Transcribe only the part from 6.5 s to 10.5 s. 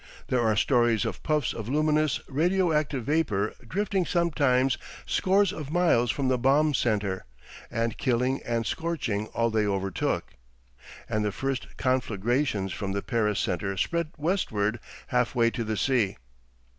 centre and killing and scorching all they overtook.